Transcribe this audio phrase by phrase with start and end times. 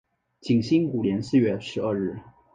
[0.39, 2.17] 景兴五年四月十二日。